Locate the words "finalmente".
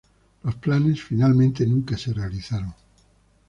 1.03-1.63